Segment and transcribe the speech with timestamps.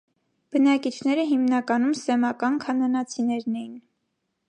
[0.55, 3.79] Բնակիչները հիմնականում սեմական քանանացիներն էին։